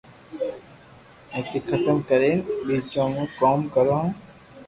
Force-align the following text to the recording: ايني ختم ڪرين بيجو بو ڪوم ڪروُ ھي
ايني 1.33 1.59
ختم 1.69 1.97
ڪرين 2.09 2.37
بيجو 2.65 3.05
بو 3.15 3.23
ڪوم 3.39 3.59
ڪروُ 3.75 3.95
ھي 4.01 4.09